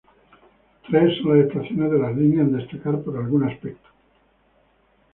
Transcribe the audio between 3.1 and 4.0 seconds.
algún aspecto.